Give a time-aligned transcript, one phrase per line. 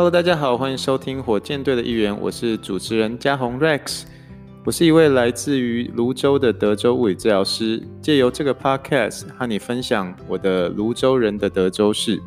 [0.00, 4.04] Hello，大家好，欢迎收听火箭队的一员，我是主持人嘉宏 Rex。
[4.64, 12.18] 我是一位来自于泸州的德州物理治疗师，借由这个 Podcast 和你分享我的泸州人的德州事，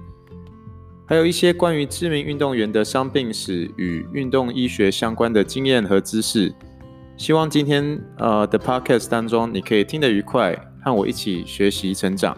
[1.07, 6.53] 还有一些关于知名运动员的伤病史与运动医学相关的经验和知识。
[7.17, 12.37] 希望今天呃的 Podcast 当中，你可以听得愉快，和我一起学习成长。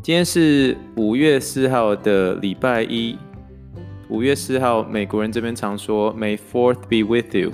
[0.00, 3.18] 今天是五月四号的礼拜一。
[4.12, 7.50] 五月四号，美国人这边常说 “May Fourth be with you”。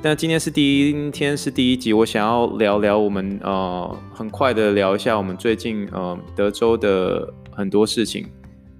[0.00, 8.26] 但今天是第一，天是第一集，我想要聊聊我们呃，很快的聊一下我们最近呃德州的很多事情。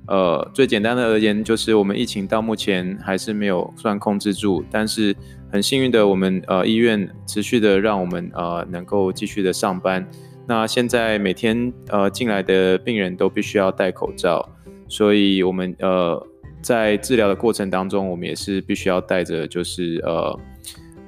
[0.06, 5.14] 呃，最简单的而言，就是我们疫情到目前还是没有算控制住，但是
[5.52, 10.09] 很幸运的，我们呃医院持续的让我们呃能够继续的上班。
[10.46, 14.48] 那现在每天呃进来的病人都必须要戴口罩，
[14.91, 16.27] 所以我们呃
[16.60, 20.41] 在治疗的过程当中，我们也是必须要带着就是呃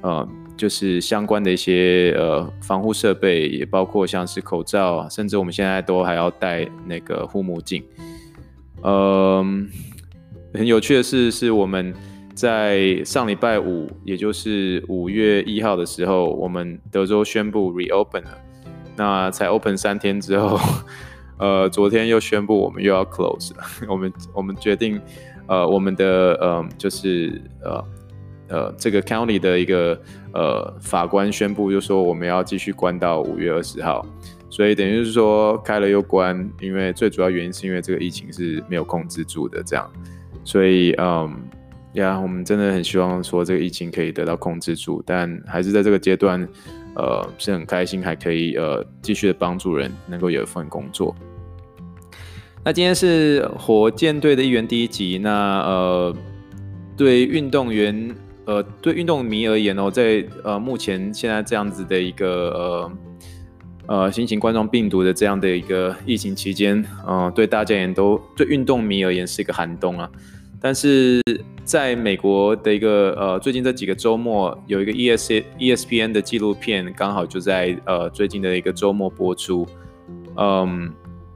[0.02, 7.82] 呃就是相关的一些呃防护设备，也包括像是口罩，甚至我们现在都还要戴那个护目镜。
[8.82, 9.44] 呃，
[10.54, 11.92] 很有趣的是，是我们
[12.34, 18.38] 在上礼拜五，也就是五月一号的时候，我们德州宣布 reopen 了。
[18.96, 20.58] 那才 open 三天之后，
[21.42, 23.64] 呃，昨天又宣布我们又要 close 了。
[23.90, 25.00] 我们我们决定，
[25.48, 27.84] 呃，我们的呃就是呃
[28.48, 30.00] 呃这个 county 的一个
[30.32, 34.06] 呃法官宣布，就说我们要继续关到五月二十号。
[34.48, 39.90] 所以等于是说开了又关，因为最主要原因是因为这个疫情是没有控制住的这样。
[40.44, 41.42] 所以嗯
[41.94, 46.48] 呀，我们真的很希望说这个疫情可以得到控制住，但还是在这个阶段。
[46.94, 51.16] 呃，是很开心，还可以呃继续的帮助人，能够有一份工作。
[52.64, 55.18] 那今天是火箭队的一员第一集。
[55.18, 56.16] 那呃，
[56.96, 58.14] 对运动员，
[58.44, 62.92] 呃，对运动迷而言哦，在呃目前现在这样子的一个呃
[63.86, 66.76] 呃新型冠状病毒的这样的一个疫情期间，
[67.08, 70.08] 嗯、呃，对大家也都对运动迷而言是一个寒冬啊。
[70.60, 71.20] 但是
[71.64, 79.66] 在美国的一个呃，最近这几个周末有一个 ES ESPN 的纪录片，刚好就在呃最近的一个周末播出，
[80.36, 80.88] 嗯，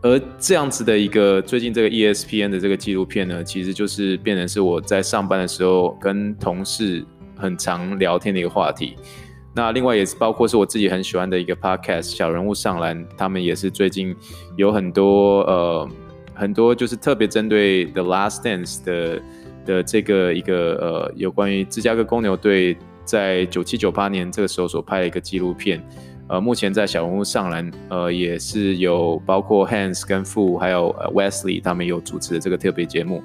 [0.07, 7.05] 而这样子的一个最近这个 ESPN 的这个纪录片呢，其实就是变成是我在上班的时候跟同事
[7.37, 8.95] 很常聊天的一个话题。
[9.55, 14.15] 那另外也是包括是我自己很喜欢的一个 Podcast 小人物上篮，他们也是最近
[14.57, 15.89] 有很多呃。
[16.39, 19.23] 很多就是特别针对《The Last Dance》的
[19.65, 25.83] 的这个一个呃，有关于芝加哥公牛队在九七九八年这个时候所拍的一个纪录片。
[26.29, 33.23] 呃，目前在小人物上篮，呃，也是有包括 Hans 跟 Fu 还有 Wesley 他们有主持的这个特别节目。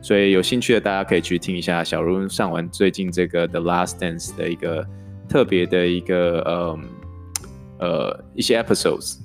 [0.00, 4.86] 所以有兴趣的大家可以去听一下小人物上完最近这个《The Last Dance》的一个
[5.28, 6.78] 特别的一个呃
[7.78, 9.18] 呃一些 episodes。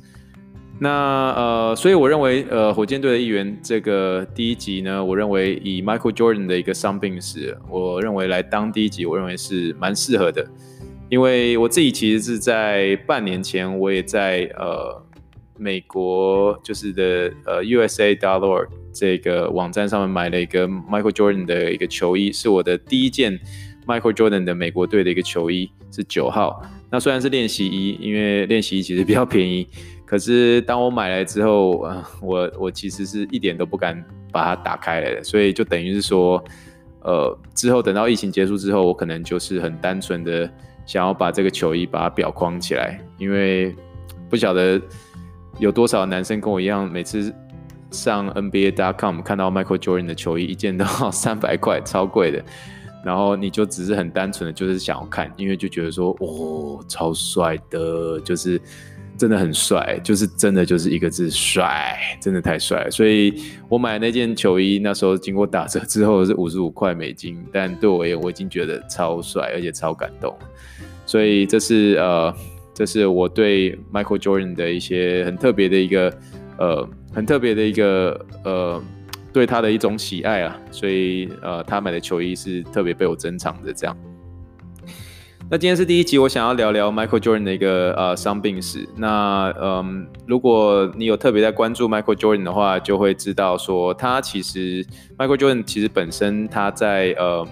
[0.79, 0.89] 那
[1.35, 10.47] 呃，所以我认为，呃，火箭队的一员这个第一集呢，我认为以 Michael Jordan 的一个伤病史，我认为来当第一集，我认为是蛮适合的，
[11.09, 15.03] 因为我自己其实是在半年前，我也在呃
[15.57, 23.39] 美国就是的呃 U S A Dollar 这个网站上面买了一个 Michael Jordan 的一个球衣，是我的第一件
[23.87, 26.61] Michael Jordan 的美国队的一个球衣，是九号。
[26.91, 29.67] 那虽然是练习衣，因为练习衣其实比较便宜。
[30.05, 36.43] 可是当我买来之后，呃，我我其实是一点都不敢把它打开来的，所以就等于是说，
[37.01, 40.51] 呃，之后等到疫情结束之后，我可能就是很单纯的
[40.89, 43.75] 想要把这个球衣把它裱框起来，因为
[44.27, 44.81] 不晓得
[45.59, 47.31] 有多少男生跟我一样，每次
[47.91, 52.43] 上 NBA.com 看到 Michael Jordan 的球衣，一件都要三百块，超贵的，
[53.05, 58.59] 然后你就只是很单纯的就是想要看，因为就觉得说，哦，超帅的，就是。
[59.19, 62.89] 真的很帅，就是真的就是一个字帅，真的太帅。
[62.89, 63.33] 所以
[63.67, 70.33] 我买那件球衣，那时候经过打折之后是五十五块美金，但对我而言，我已经觉得超帅，而且超感动。
[71.05, 72.33] 所以这是呃，
[72.73, 76.17] 这是我对 Michael Jordan 的一些很特别的一个
[76.57, 78.81] 呃，很特别的一个呃，
[79.33, 80.57] 对他的一种喜爱啊。
[80.71, 83.97] 所以呃，他买的球衣是特别被我珍藏的这样。
[85.51, 88.87] 那今天是第一集，我想要聊聊 Michael Jordan 的一个呃伤病史。
[88.95, 94.85] 那嗯，如果你有特别在关注 Michael Jordan 的话，就会知道说他其实
[95.17, 97.47] Michael Jordan 其实本身他在呃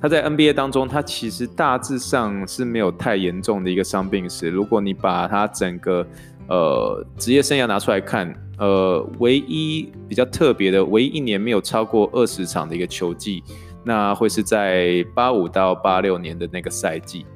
[0.00, 4.48] 他在 NBA 当中，他其实大致上是没有太严重的一个伤病史。
[4.48, 6.06] 如果你把他整个
[6.48, 13.42] 呃职业生涯拿出来看，呃，唯一比较特别的，唯一一年没有超过二十场的一个球季，
[13.84, 17.26] 那会是在八五到八六年的那个赛季。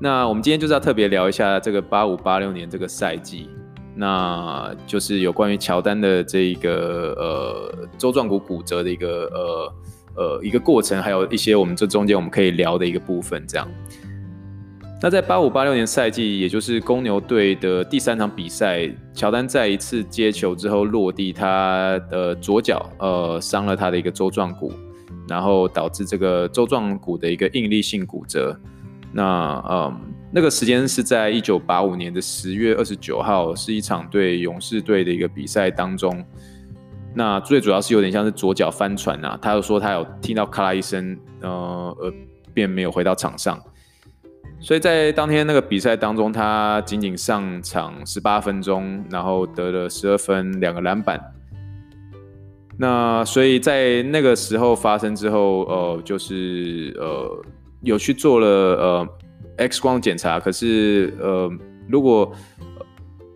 [0.00, 3.48] 那我们今天就是要特别聊一下这个八五八六年这个赛季，
[3.94, 9.74] 那就是有关于乔丹的这一个呃舟状骨骨折的一个呃。
[10.14, 13.66] 呃，一个过程，还有一些我们这中间我们可以聊的一个部分，这样。
[15.00, 24.70] 那在八五八六年赛季，也就是公牛队的第三场比赛，乔丹在一次接球之后落地，他的左脚呃伤了他的一个舟状骨，
[25.32, 28.54] 然后导致这个舟状骨的一个应力性骨折。
[29.14, 29.98] 那嗯，
[30.30, 36.22] 那个时间是在一九八五年的十月二十九号，是一场对勇士队的一个比赛当中。
[37.14, 42.12] 那最主要是有点像是左脚翻船啊，他又说他有听到咔啦一声，呃，而
[42.52, 43.58] 便没有回到场上，
[44.60, 51.18] 所以在当天那个比赛当中，他仅仅上场十八分钟，然后得了十二分，两个篮板。
[52.78, 57.44] 那所以在那个时候发生之后，呃，就是呃
[57.82, 59.08] 有去做了呃
[59.58, 61.50] X 光检查，可是呃
[61.88, 62.32] 如果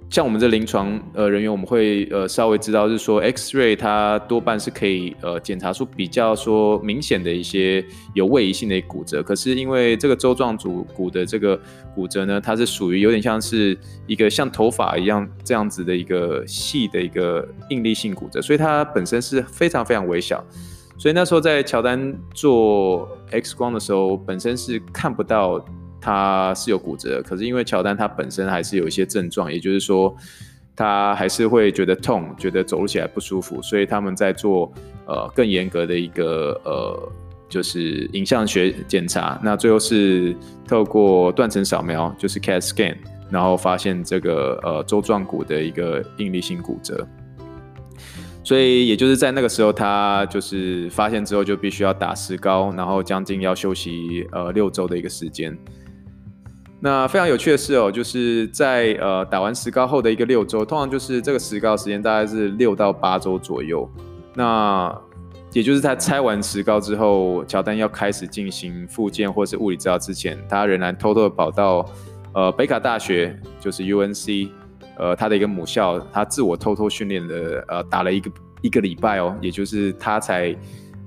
[0.08, 9.20] 像我们这临床呃人员，我们会呃稍微知道，是说 X-ray 它多半是可以呃检查出比较说明显的一些有位移性的骨折。
[9.23, 11.61] 可是因为这个舟状骨骨的这个
[11.94, 13.76] 骨折呢，它是属于有点像是
[14.06, 20.43] 一个像头发一样这样子的一个细的一个应力性骨折，所以它本身是非常非常微小。
[20.97, 25.62] 所以那时候在乔丹做 X 光的时候，本身是看不到。
[26.06, 30.14] 他是有骨折，可是因为乔丹他本身还是有一些症状，也就是说
[30.76, 34.73] 他还是会觉得痛，觉得走路起来不舒服，所以他们在做
[35.08, 37.12] 呃更严格的一个呃
[37.49, 40.32] 就是影像学检查，那最后是
[40.64, 42.94] 透过断层扫描，就是 CAT scan，
[43.29, 47.05] 然后发现这个呃舟状骨的一个应力性骨折，
[48.44, 55.59] 所以也就是在那个时候，他就是发现之后就必须要打石膏，然后将近要休息呃六周的一个时间。
[56.78, 63.88] 那非常有趣的是哦，就是在呃打完石膏后的一个六周，通常就是这个石膏时间大概是六到八周左右。
[64.34, 64.94] 那
[65.52, 71.88] 也就是他拆完石膏之后，乔丹要开始进行复健或是物理治疗之前，他仍然偷偷的跑到
[72.34, 74.50] 呃北卡大学，就是 UNC，
[74.99, 78.31] 呃他的一个母校，他自我偷偷训练的呃打了一个
[78.61, 80.55] 一个礼拜哦，也就是他才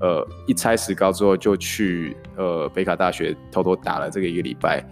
[0.00, 4.84] 呃一拆石膏之后就去呃北卡大学偷偷打了这个一个礼拜。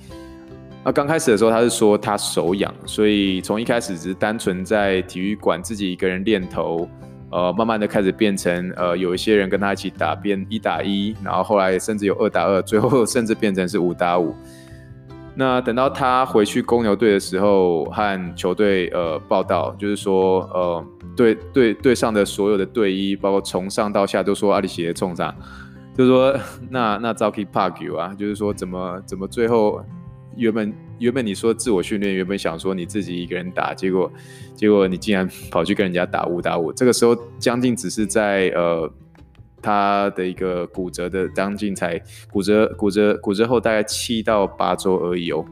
[0.89, 6.89] 那刚开始的时候，他是说他手痒，所以从一开始只是单纯在体育馆自己一个人练投，
[7.31, 14.35] 呃，慢慢的开始变成呃有一些人跟他一起打，变一打一，然后后来甚至有二打二，最后甚至变成是五打五。
[15.35, 20.83] 那等到他回去公牛队的时候，和球队呃报道，就是说呃
[21.15, 25.37] 队队队上的所有的队医，包括从上到下都说阿里奇的冲上，
[25.95, 26.35] 就是说
[26.71, 29.83] 那那早可以 park 啊，就是说怎么怎么最后。
[30.39, 34.11] 原本原本你说自我训练，原本想说你自己一个人打，结果
[34.55, 36.73] 结果你竟然跑去跟人家打五打五。
[36.73, 38.91] 这个时候将近只是在呃
[39.61, 42.01] 他的一个骨折的将近才
[42.31, 45.45] 骨折骨折骨折后大概七到八周而已哦。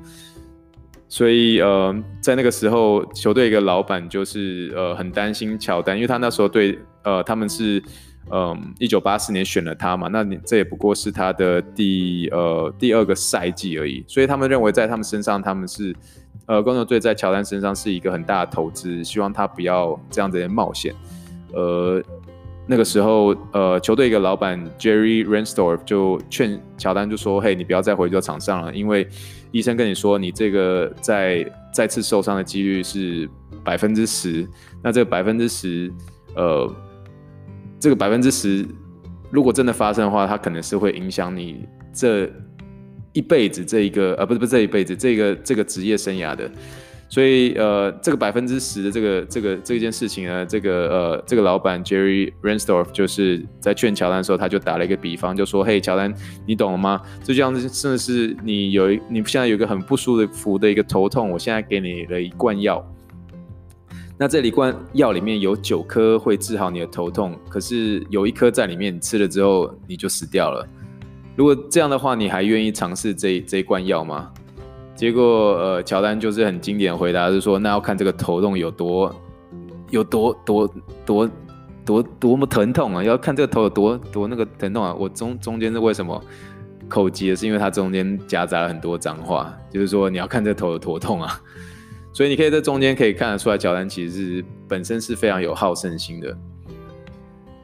[1.08, 7.82] 所以呃在那个时候球队一个老板就是呃很担心乔丹，因为他那时候对呃他们是。
[8.28, 15.94] 嗯，一九八四年选了他嘛，那你这也不过是他的第呃第二个赛季而已，所以他们认为在他们身上，他们是
[16.46, 20.92] 呃公牛队在乔丹身上是一个很大的投资，希望他不要这样子冒险。
[21.52, 22.02] 呃，
[22.66, 29.06] 那个时候呃球队一个老板 Jerry Reinsdorf 就劝乔丹就说：“嘿，你不要再回到场上了，因为
[29.52, 33.30] 医生跟你说你这个再再次受伤的几率是
[33.62, 34.44] 百分之十，
[34.82, 35.92] 那这个百分之十
[36.34, 36.68] 呃。”
[37.86, 38.66] 这个百分之十，
[39.30, 42.28] 如果真的发生的话，它可能是会影响你这
[43.12, 46.50] 一辈子这一个呃，不是不是这一辈子这个这个职业生涯的。
[47.08, 56.12] 所以呃，这个百分之十的这个这个这件事情呢，这个呃这个老板 Jerry Reinsdorf 就是在劝乔丹的时候，他就打了一个比方，就说：“嘿，乔丹，
[56.44, 57.00] 你懂了吗？
[57.22, 62.84] 就这样子，甚至是你有一你现在有一个很不舒服的一个头痛，我现在给你了一罐药。”
[64.18, 70.66] 那这里罐药里面有九颗会治好你的头痛，可是有一颗在里面，吃了之后你就死掉了。
[71.36, 74.32] 如果这样的话，你还愿意尝试这这一罐药吗？
[74.94, 79.14] 结果，呃，乔丹就是很经典的回答，是说，那要看这个头痛有多
[79.90, 81.30] 有多多多
[81.84, 83.04] 多多么疼痛啊！
[83.04, 84.94] 要看这个头有多多那个疼痛啊！
[84.98, 86.18] 我中中间是为什么
[86.88, 87.36] 口急？
[87.36, 91.38] 是因为它中间夹杂了很多脏话，就是说你要看这个头有多痛啊！
[92.16, 96.34] 所以你可以在中间可以看得出来，乔丹其实是本身是非常有好胜心的。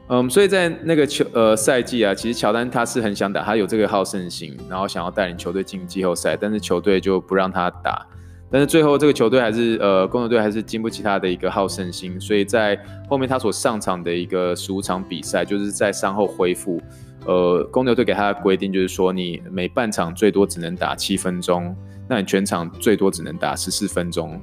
[0.09, 8.05] 嗯，所以在那个球呃赛季啊，其实乔丹他是很想打，他有这个好胜心，然后想要带领球队进季后赛，但是球队就不让他打。
[8.51, 12.79] 但是最后这个球队还是呃公牛队还是经不起他的一个好胜心，所以在
[13.09, 16.79] 后面他所上场的一个十五场比赛，就是在伤后恢复，
[17.25, 21.75] 呃公牛队给他的规定就是说，你每半场最多只能打七分钟。
[22.07, 24.39] 那你全场最多只能打十四分钟，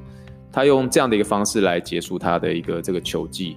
[0.50, 3.56] 他用这样的一个方式来结束他的一个这个球季，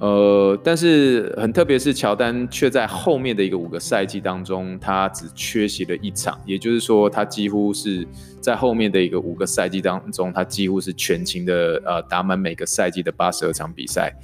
[0.00, 8.06] 呃，但是很特别是乔丹却在后面的一个五个赛季当中，他只缺席了一场，也就是说，他几乎是
[8.40, 14.14] 在后面的一个五个赛季当中，他几乎是全勤的，呃，打满每个赛季的八十二场比赛，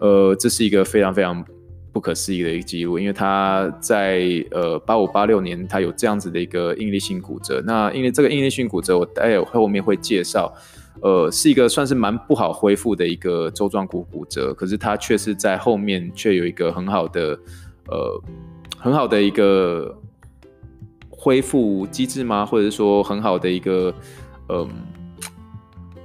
[0.00, 1.44] 呃，这是一个非常非常。
[1.92, 7.62] 不可思议的一个记录，因为他在呃八五八六年，他有这样子的一个应力性骨折。
[7.66, 10.52] 那因为这个应力性骨折，我待会后面会介绍，
[11.00, 14.54] 呃，是一个算是蛮不好恢复的一个周状骨骨折。
[14.54, 17.38] 可是他却是在后面却有一个很好的
[17.86, 18.22] 呃
[18.78, 19.96] 很好的一个
[21.10, 22.46] 恢复机制吗？
[22.46, 23.92] 或者是说很好的一个
[24.48, 24.68] 嗯。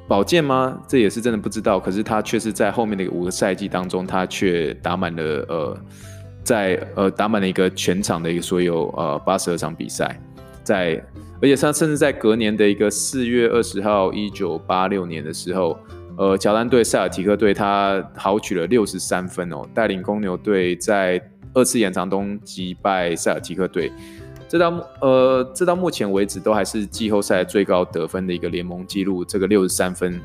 [0.08, 0.78] 保健吗？
[0.88, 1.80] 这也是真的不知道。
[1.80, 5.78] 可是他却是在后面的五个赛季当中，他却打满了呃，
[6.44, 10.20] 在呃打满了一个全场的一个所有呃八十二场比赛，
[10.64, 11.02] 在
[11.42, 15.78] 而且他甚至在隔年的一个四月二十号，一九八六年的时候，
[16.18, 21.22] 呃，乔丹对塞尔提克队他豪取了六十三分哦，带领公牛队在
[21.54, 23.92] 二次延长中击败塞尔提克队。
[24.54, 30.22] 这到呃，这到目前为止都还是季后赛最高得分的一个联盟纪录，这个六十三分，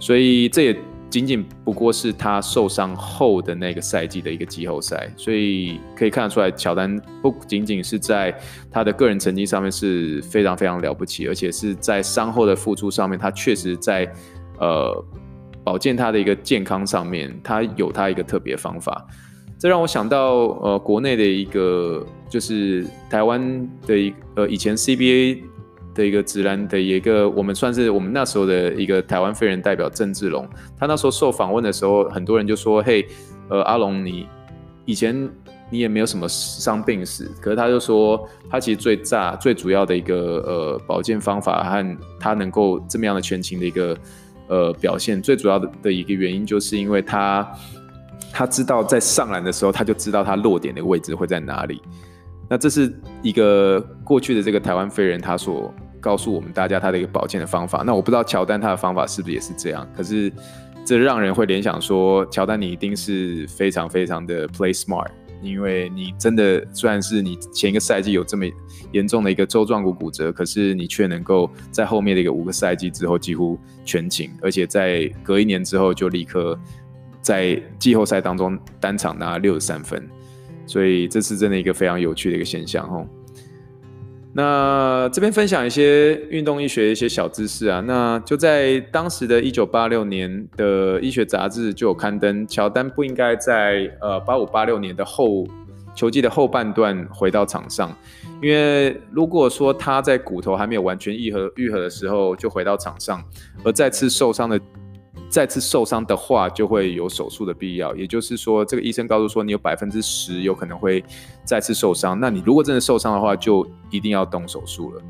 [0.00, 0.76] 所以这也
[1.08, 8.36] 仅仅不过是他受伤后的那个赛季的一个季后赛，所以可以看得出来，乔丹不仅仅是在
[8.68, 14.12] 他的个人成绩上面是非常非常了不起，而且是在伤后的复出上面，他确实在
[14.58, 15.04] 呃
[15.62, 19.06] 保健他的一个健康上面，他有他一个特别方法。
[19.58, 25.40] 这让我想到，呃，国内的一个就是台湾的一呃以前 CBA
[25.94, 30.48] 的一个职篮的一个，我们算是我们那时候的一个台湾飞人代表郑志龙。
[30.78, 33.04] 他那时候受访问的时候，很多人就说：“嘿，
[33.48, 34.28] 呃，阿龙，你
[34.84, 35.28] 以前
[35.70, 40.14] 你也没有什么伤病史，可是他就说，他其实最炸最主要的一个
[40.46, 43.98] 呃保健方法和他能够这么样的全勤的一个
[44.46, 47.44] 呃表现，最主要的的一个原因，就是因为他。”
[48.38, 51.82] 他知道在上篮的时候，他就知道他落点的位置会在哪里。
[52.48, 57.82] 那这是一个过去的这个台湾飞人，他所告诉我们大家他的一个保健的方法。
[57.84, 59.84] 那我不知道乔丹他的方法是不是也是这样？
[59.92, 60.32] 可是
[60.84, 65.08] 这让人会联想说，乔丹你一定是非常非常的 play smart，
[65.42, 68.46] 因为你真的虽然是你前一个赛季有这么
[68.92, 76.56] 严重的一个舟状骨骨折，可是你却能够在后面的一个五个赛季之后几乎全勤，而且在隔一年之后就立刻。
[77.20, 80.02] 在季后赛当中单场拿六十三分，
[80.66, 83.06] 所以这是真的一个非常有趣的一个现象哦。
[84.32, 95.46] 那这边分享一些运动医学的一些小知识啊，那就在当时的一九八六年的医学杂志就有刊登，乔丹不应该在呃八五八六年的后
[95.94, 97.92] 球季的后半段回到场上，
[98.40, 103.24] 因为如果说他在骨头还没有完全愈合愈合的时候就回到场上，
[103.64, 104.60] 而再次受伤的。
[105.28, 107.94] 再次受伤的话，就会有手术的必要。
[107.94, 111.04] 也就是说，这个医生告诉说，你有百分之十有可能会
[111.44, 112.18] 再次受伤。
[112.18, 115.02] 那你如果真的受伤的话，就一定要动手术了。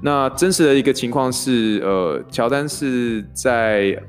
[0.00, 4.00] 那真实的一个情况是，呃，乔丹是在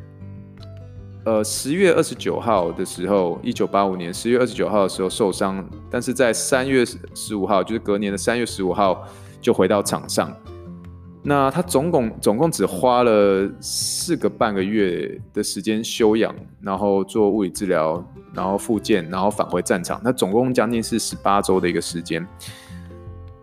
[1.25, 9.07] 呃十月二十九号的时候，一九八五年十月二十九号的时候受伤，但是在三月十五号，就是隔年的三月十五号
[9.41, 10.35] 就回到场上。
[11.25, 20.01] 那他总共总共只花了四个半个月的时间休养，然后做物理治疗，然后复健，然后返回战场。
[20.03, 22.27] 那总共将近是十八周的一个时间。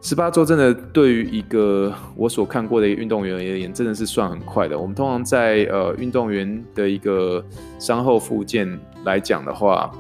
[0.02, 4.78] 十八周真的对于一个我所看过的一个运动员而言，真的是算很快的。
[4.78, 7.42] 我们通常在呃运动员的一个
[7.78, 9.90] 伤后复健来讲的话，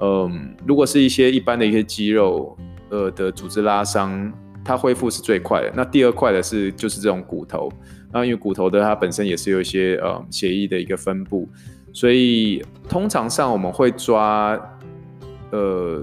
[0.00, 2.56] 嗯，如果是一些一般的一些肌肉
[2.88, 4.32] 呃的组织拉伤。
[4.70, 7.68] 它恢复是最快的，那第二快的是就是这种骨头，
[8.12, 11.48] 那因为骨头的它本身也是有一些呃血液的一个分布，
[11.92, 14.56] 所以通常上我们会抓
[15.50, 16.00] 呃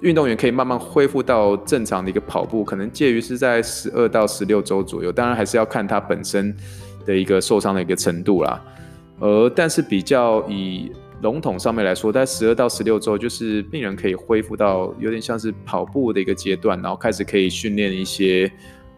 [0.00, 6.56] 运动员可以慢慢恢复到正常的一个跑步，可能介于是在十二到十六周左右，当然还是要看他本身
[7.04, 8.58] 的一个受伤的一个程度啦。
[9.18, 10.90] 而但是比较以
[11.22, 18.50] 笼统上面来说，在十二到十六周，就是病人可以恢复到有点像是跑步的一个阶段，然后开始可以训练一些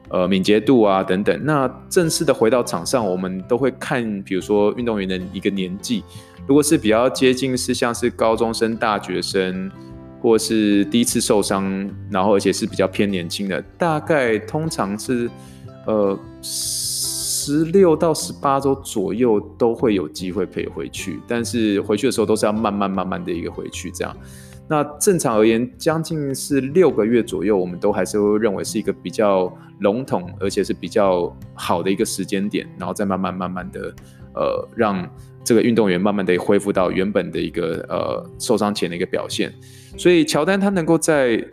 [0.09, 1.45] 呃敏捷度啊等等。
[1.45, 6.05] 那正式的回到场上，我们都会看，比如说运动员的一个年纪，
[6.47, 9.71] 如果是比较接近是像是高中生、大学生，
[10.21, 15.29] 或是第一次受伤，然后而且是比较偏年轻的，大概通常是
[15.87, 16.19] 呃。
[17.45, 24.17] 十六到十八周左右都会有机会可以回去，但是回去的时候都是要慢慢慢慢的一个回去这样。
[24.69, 33.93] 那正常而言，将近是六个月左右，我们都还是会认为是一个比较笼统，而且是比较好的一个时间点，然后再慢慢慢慢的
[34.37, 35.05] 呃，让
[35.43, 39.53] 这个运动员慢慢的恢复到原本的一个呃受伤前的一个表现。
[39.99, 41.45] 所以乔丹他能够在。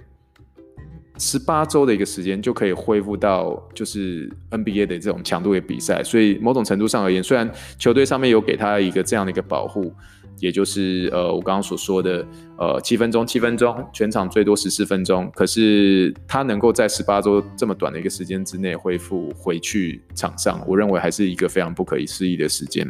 [1.19, 9.93] 十八周的一个时间就可以恢复到就是 NBA 的这种强度的比赛，所以某种程度上而言，虽然球队上面有给他一个这样的一个保护，
[10.39, 12.25] 也就是呃我刚刚所说的
[12.57, 22.89] 呃七分钟七分钟，全场最多十四分钟，可是他能够在十八周这么短的一个时间之内恢复回去场上，我认为还是一个非常不可思议的时间。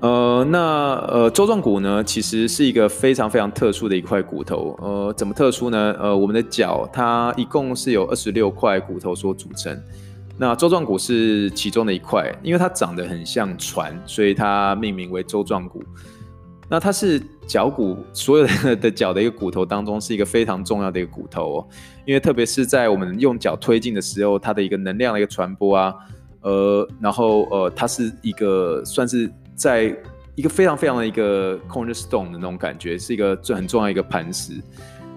[0.00, 4.74] 呃，那呃，舟状骨呢，其实是一个非常非常特殊的一块骨头。
[4.80, 5.94] 呃，怎么特殊呢？
[6.00, 9.78] 呃，我们的脚它一共是有二十六块骨头所组成，
[10.38, 15.82] 那舟状骨是其中的一块，因为它长得很像船，所以它命名为舟状骨。
[16.66, 21.68] 那它是脚骨所有的脚的一个骨头当中是一个非常重要的一个骨头哦，
[22.06, 25.94] 因为特别是在我们用脚推进的时候，它的一个能量的一个传播啊，
[26.40, 29.30] 呃，然后呃，它是一个算是。
[29.60, 29.94] 在
[30.36, 34.54] 一个非常非常的一个 cornerstone 的那种感觉，是一个很重要的一个磐石。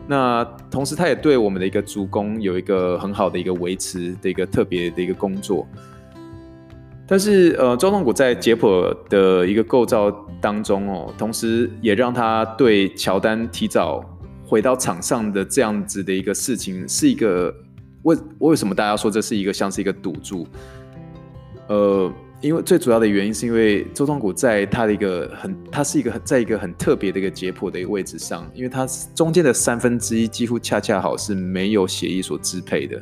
[0.05, 5.65] 那同时，它也对我们的一个足弓有一个很好的一个维持的一个特别的一个工作。
[7.07, 14.03] 但是，呃，舟状骨在解剖的一个构造当中哦，同时也让他对乔丹提早
[14.45, 17.53] 回到场上的这样子的一个事情，是一个
[18.01, 20.45] 为为什么大家说这是一个像是一个赌注？
[21.67, 22.11] 呃。
[22.43, 33.01] 因为最主要的原因是因为舟状骨在它的一个很，它是一个在一个很特别的一个解剖的一个位置上，因为它中间的三分之一几乎恰恰好是没有血液所支配的。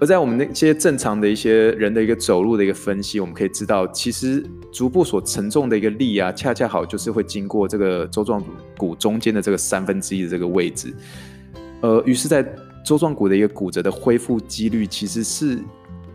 [0.00, 8.42] 而在我们那些正常的一些人的一个走路的一个分析，我们可以知道，其实足部所承重的一个力啊，恰恰好就是会经过这个舟状
[8.78, 10.94] 骨中间的这个三分之一的这个位置。
[11.82, 12.42] 呃，于是，在
[12.82, 15.58] 舟状骨的一个骨折的恢复几率其实是。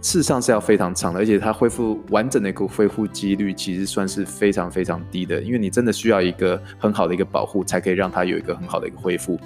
[0.01, 9.39] 事实上是要非常长的，而且它恢复完整的一个恢复几率其实算是非常非常低的，因为你真的需要一个很好的一个保护，才可以让它有一个很好的一个恢复，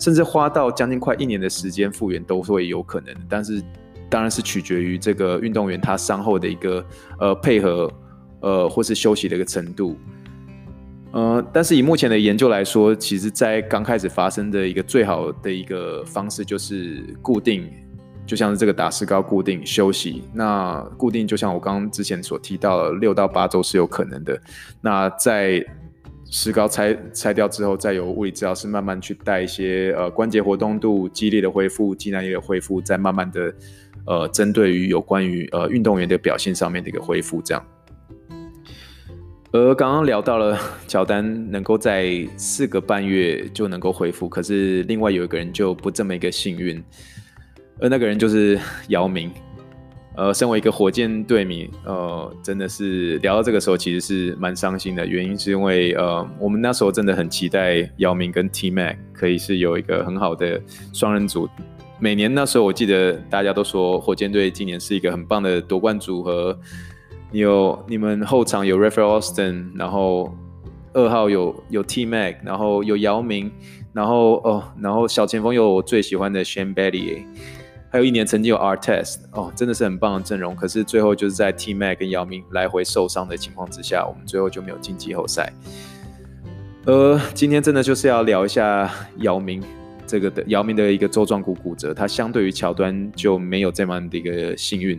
[0.00, 3.14] 甚至花到将近快一年的时间复原都会有可能。
[3.28, 3.62] 但是
[4.08, 6.84] 当然是取决于这个运动员他伤后的一个
[7.20, 7.88] 呃配合
[8.40, 9.96] 呃或是休息的一个程度。
[11.12, 17.70] 呃，但是以目前的研究来说，其实在刚开始发生的一个最好的一个方式就是固定。
[18.24, 24.40] 就像是这个打石膏固定休息，那固定就像我刚刚之前所提到的，六到八周是有可能的。
[24.80, 25.64] 那在
[26.30, 33.54] 石膏拆拆掉之后，再由物理治疗师慢慢去带一些呃关节活动度、肌力的恢复、肌耐力的恢复，再慢慢的
[34.06, 37.62] 呃针对于有关于呃运动员的表现上面的一个恢复这样。
[39.50, 40.58] 而刚刚聊到了
[40.88, 46.82] 乔丹能够在四个半月就能够恢复，可是另外有一个人就不这么一个幸运。
[47.80, 48.58] 而那个人就是
[48.88, 49.30] 姚明，
[50.16, 55.06] 呃，身为一个火箭队迷，呃，真的是聊到这个时候，其实是蛮伤心的。
[55.06, 60.60] 原因是因为，呃，我们那时候真的很期待姚明跟 T Mac 可以是有一个很好的
[60.92, 61.48] 双人组。
[61.98, 66.58] 每年那时候，我记得大家都说火箭队今年是一个很棒的夺冠组合。
[67.30, 70.36] 有你们后场有 Rafael Austin，然后
[70.92, 73.50] 二号有有 T Mac，然后有姚明，
[73.94, 77.22] 然后哦，然后小前锋有我最喜欢的 Shane batty。
[77.92, 80.56] 还有一年曾经有 R test 哦，真的是很棒的阵容。
[80.56, 85.52] 可是最后就是在 T Mac 跟姚明来回受伤的情况之下，我们最后就没有进季后赛。
[86.86, 89.62] 呃，今天真的就是要聊一下姚明
[90.06, 94.98] 这个的姚明的一个舟状骨骨折，他相对于乔丹就没有这么的一个幸运。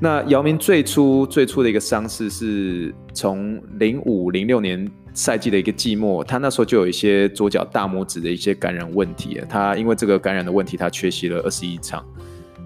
[0.00, 4.90] 那姚明最初最初的一个伤势是从零五零六年。
[5.14, 9.40] 赛季的一个季末，他那时候就有一些左脚大拇指的一些感染问题。
[9.48, 12.04] 他因为这个感染的问题，他缺席了二十一场。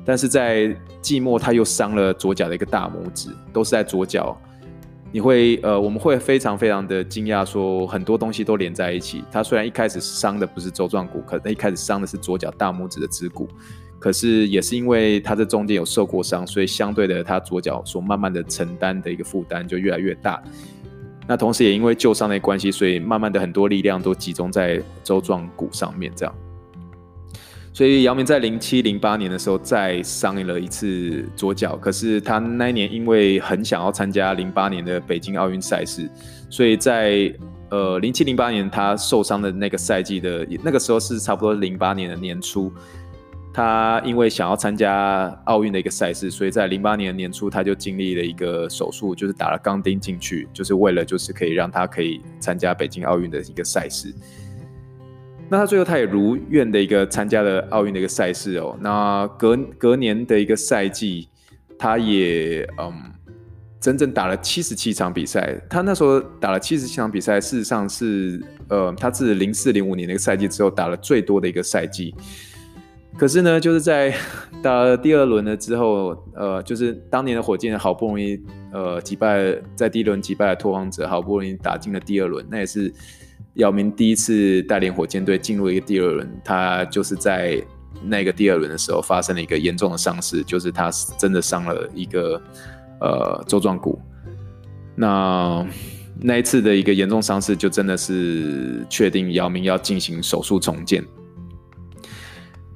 [0.05, 4.37] 但是在季末，他又伤了左脚的一个大拇指，都是在左脚。
[5.11, 9.23] 你会呃，我们会非常非常的惊讶，说很多东西都连在一起。
[9.31, 13.49] 他虽然一开始伤的不是舟状骨，可能一开始伤的是左脚大拇指的指骨，
[13.99, 20.43] 可是也是因为他这中间有受过伤，所以相对的，他左脚所慢慢的承担的一个负担就越来越大。
[21.29, 26.35] 那同时也因为旧伤的关系，所以慢慢的很多力量都集中在周状骨上面，这样。
[27.75, 36.11] 所以姚明在零七零八年的时候再伤了一次左脚，可是他那一年因为很想要参加零八年的北京奥运赛事，
[36.51, 37.33] 所以在
[37.71, 42.73] 呃零七零八年他受伤的那个赛季的那个时候是差不多零八年的年初，
[43.53, 54.15] 他因为想要参加奥运的一个赛事，所以在零八年年初他就经历了一个手术，就是打了钢钉进去，就是为了就是可以让他可以参加北京奥运的一个赛事。
[55.49, 58.79] 那他最后他也如愿的一个参加了奥运的一个赛事哦。
[58.81, 61.29] 那隔隔年的一个赛季，
[61.79, 62.93] 他也嗯，
[63.81, 65.59] 整整打了七十七场比赛。
[65.71, 72.15] 他那时候打了七十七场比赛，事实上是呃，他自零四零五年那个赛季之后打了最多的一个赛季。
[73.19, 74.15] 可是呢，就是在
[74.63, 78.41] 打了第二轮了之后，呃，就是当年的火箭好不容易
[78.73, 82.95] 呃击败在第一轮击败了拓荒者，好不容易打进了第二轮，那也是。
[83.55, 87.61] 姚明第一次带领火箭队进入一个第二轮，他就是在
[88.05, 92.41] 那个第二轮的时候发生了一个严重的伤势，就是他真的伤了一个
[93.01, 93.99] 呃周状骨。
[94.95, 95.67] 那
[96.21, 101.05] 那一次的一个严重伤势，就真的是确定姚明要进行手术重建。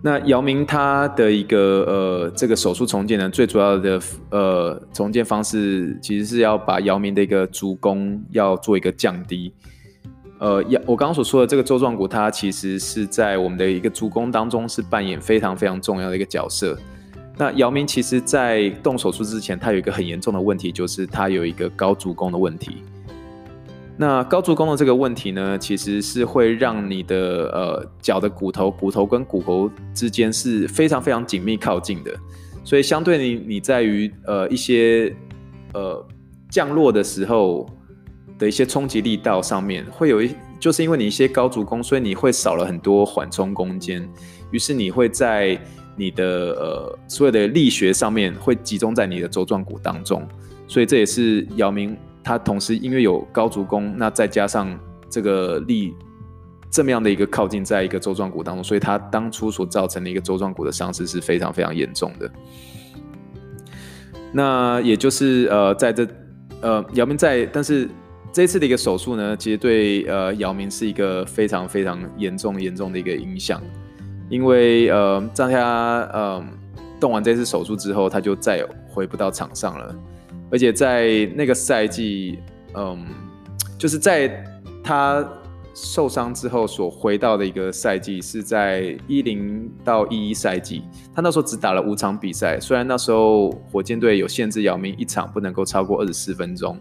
[0.04, 9.52] 那姚明他的一个呃这个手术重建呢，最主要的呃重建方式，其实是要把姚明的一个足弓要做一个降低。
[10.40, 16.76] 呃，我刚刚所说的这个舟状骨，它其实是在我们的一个足弓当中是扮演非常非常重要的一个角色。
[17.38, 22.82] 那姚明其实，在动手术之前，他有一个很严重的问题，就是他有一个高足弓的问题。
[23.96, 27.16] 那高足弓的这个问题呢，其实是会让你的
[27.52, 32.12] 呃脚的骨头，骨头跟骨头之间是非常非常紧密靠近的，
[32.64, 35.14] 所以相对你你在于呃一些
[35.74, 36.07] 呃
[36.50, 37.68] 降落的时候。
[38.38, 44.09] 的一些冲击力道上面会有一，就是因为你一些高足弓，所以你会少了很多缓冲空间，
[44.50, 45.57] 于是你会在
[45.94, 46.24] 你的
[46.55, 50.26] 呃所有的力学上面会集中在你的舟状骨当中，
[50.66, 54.78] 所以这也是姚明他同时因为有高足弓，那再加上
[55.11, 55.94] 这个力
[56.70, 62.30] 这么样的一个靠近在一个周状骨当中，所以他当初所造成的一个周状骨的伤势是非常非常严重的。
[64.32, 66.06] 那也就是呃在这
[66.61, 67.88] 呃姚明在，但是。
[68.35, 73.61] 这次的一个手术呢，其实对呃姚明是一个非常非常严重严重的一个影响，
[74.30, 76.42] 因为呃在他呃
[76.98, 79.94] 动完这次手术之后，他就再也回不到场上了，
[80.52, 82.38] 而且在那个赛季，
[82.74, 83.04] 嗯、
[83.78, 84.44] 就是在
[84.84, 85.26] 他
[85.74, 90.82] 受伤之后所回到的一个赛季，是在一零到一一赛季，
[91.14, 96.78] 他那时候只打了五场比赛，虽然那时候火箭队有限制姚明一场不能够超过二十四分钟。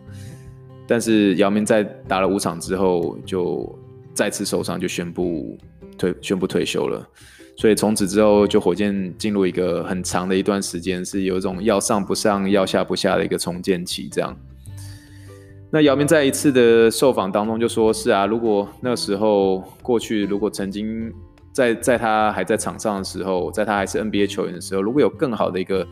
[0.86, 3.80] 但是姚明在打了五场之后，就
[4.14, 5.58] 再次受伤，就宣布
[5.98, 7.08] 退宣布退休了。
[7.62, 14.10] 所以从此之后，就火箭进入一个很长的一段时间，是有一种要上不上、要下不下的一个重建期。
[14.12, 14.36] 这样，
[15.70, 21.14] 那姚明在一次的受访当中就说：“是啊，如果那时候过去，如果曾经
[21.54, 25.88] 在在他还在场上的时候，在他还是 NBA 球员的时候，如果有更好的一个。”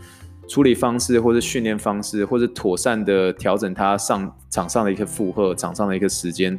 [0.49, 6.58] 处理方式，或者训练方式，或者妥善的调整他上场上的一个负荷，场上的一个时间，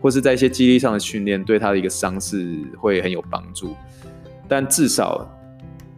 [0.00, 3.74] 或是在一些肌力上的训练，对他的一个伤势会很有帮助。
[4.48, 5.26] 但至少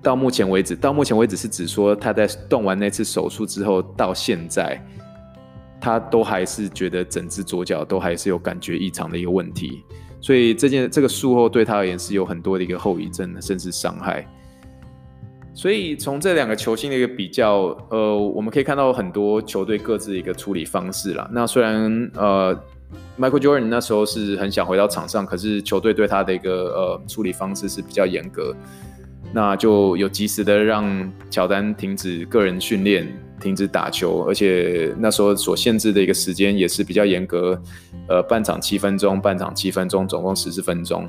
[0.02, 4.80] 到目前为止，到目前为止是指说他在动完那次手术之后到现在，
[5.80, 9.82] 他都还是觉得整只左脚都还是有感觉异常的一个问题。
[10.20, 14.26] 所以这件这个术后对他而言是有很多的一个后遗症，甚至伤害。
[15.54, 21.28] 所以从这两个球星的一个比较，呃，我们可以看到很多球队各自的一个处理方式啦。
[21.32, 22.56] 那虽然呃
[23.18, 28.54] ，Michael Jordan 那时候是很想回到场上，可是球队对他的一个呃处理方式是比较严格，
[29.32, 33.06] 那就有及时的让乔丹停止个人训练，
[33.40, 37.60] 停止打球，而且那时候所限制的一个时间也是比较严格，
[38.08, 41.06] 呃，半场七分钟，半场七分钟，总共十四分钟。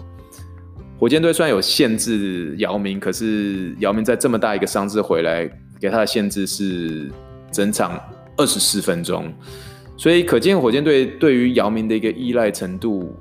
[1.00, 7.10] 火箭队虽然有限制姚明，可是姚明在这么大一个伤势回来，给他的限制是
[7.54, 7.98] 整场
[8.36, 9.34] 二十四分钟，
[9.99, 13.13] 所以可见火箭队对于姚明的一个依赖程度。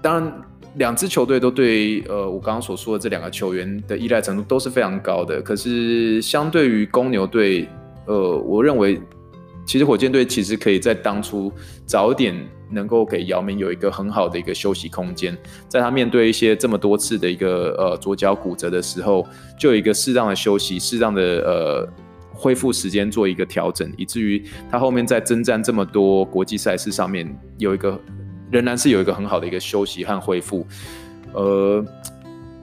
[0.00, 0.42] 当然，
[0.76, 5.42] 两支球队都对呃我刚刚所说的这两个球员的依赖程度都是非常高的。
[5.42, 7.68] 可是相对于公牛队，
[8.06, 8.98] 呃，我认为
[9.66, 11.52] 其实火箭队其实可以在当初
[11.84, 12.34] 早点。
[12.70, 15.36] 能够给姚明有一个很好的一个休息空间，
[15.68, 19.24] 在他面对一些这么多次的一个呃左脚骨折的时候，
[19.56, 21.88] 就有一个适当的休息，适当的呃
[22.34, 27.26] 恢复时间做一个调整，以至于他后面在征战这么多国际赛事上面
[27.58, 27.98] 有一个
[28.50, 30.66] 仍然是有一个很好的一个休息和恢复。
[31.32, 31.84] 呃，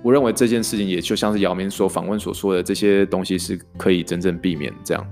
[0.04, 5.06] 我认为这件事情也就像是姚明所访问所说的，这些东西是可以真正避免这样。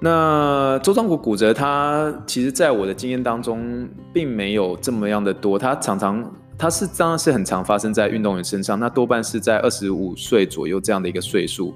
[0.00, 5.58] 那周庄骨骨折，他其实在我的经验当中，并没有这么样的多。
[5.58, 8.78] 他常常，他是当然是很常发生在运动员身上。
[8.78, 11.74] 那多半是在二十五岁左右这样的一个岁数。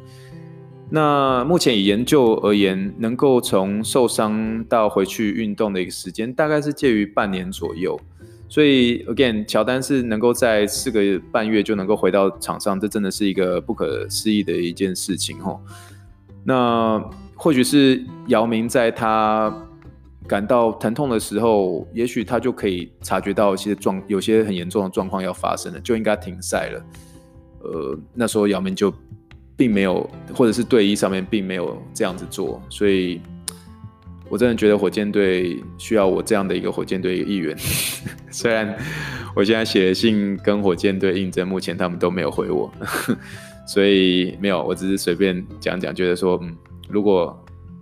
[0.91, 8.01] 那目前以研究而言，能够从受伤到回去运动的一个时间，大概是介于半年左右。
[8.49, 15.61] 所以，again，乔丹是能够在四个半月就能够回到场上，这真的是一个不可思议的一件事情吼。
[16.45, 17.03] 那。
[17.41, 19.55] 或许是姚明在他
[20.27, 26.85] 感到疼痛的时候，也许他就可以察觉到一些状，有些很严重的状况要发生了，就应该停赛了。
[27.61, 28.93] 呃，那时候姚明就
[29.59, 33.21] 并没有，或者是队医上面并没有这样子做，所以
[34.31, 37.55] 我真的觉得火箭队需要我这样的一个火箭队议员。
[38.31, 38.75] 虽然
[39.35, 42.73] 我现在写信跟火箭队应征，目前他们都没有回我，
[43.67, 46.57] 所以没有，我只是随便讲讲，觉得说嗯。
[46.91, 47.39] 如果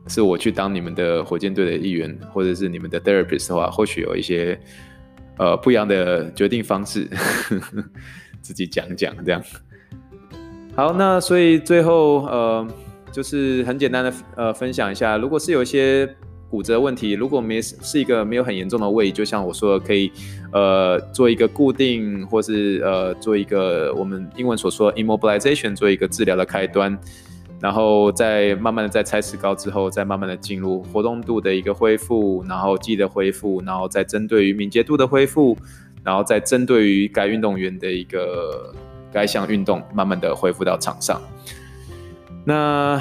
[0.08, 4.58] 是我去当你们的火箭队的一员，或者是你们的 therapist 的话，或许有一些
[5.38, 7.08] 呃不一样的决定方式，
[8.42, 9.40] 自己讲讲这样。
[10.76, 12.68] 好，那所以最后呃
[13.10, 16.06] 就是很简单的呃分享一下，如果是有一些
[16.50, 20.12] 骨折问题，如果没是一个没有很严重的位移，就像我说的，可以
[20.52, 26.96] 呃做一个固定，或是呃做一个我们英文所说的 immobilization，做一个治疗的开端。
[27.58, 35.56] 然后再慢慢的在拆石膏之后，再慢慢的进入活动度的一个恢复，然后记忆的恢复，然后再针对于敏捷度的恢复，
[36.04, 38.74] 然后再针对于该运动员的一个
[39.16, 41.18] 该项运动，慢慢的恢复到场上。
[42.44, 43.00] 那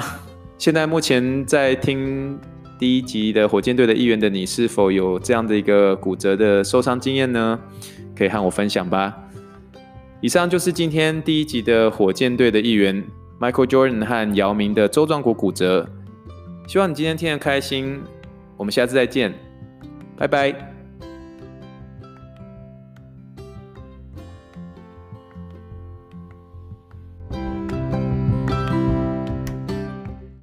[0.56, 2.38] 现在目前在听
[2.78, 7.58] 第一集的火箭队的一员的你，是否有这样的一个骨折的受伤经验呢？
[8.16, 9.14] 可以和我分享吧。
[10.22, 13.04] 以上就是今天第一集的火箭队的一员。
[13.38, 15.86] Michael Jordan 和姚明的周状骨骨折，
[16.66, 18.00] 希望你今天听得开心。
[18.56, 19.34] 我们下次再见，
[20.16, 20.75] 拜拜。